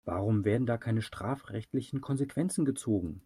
[0.03, 3.19] Warum werden da keine strafrechtlichen Konsequenzen gezogen?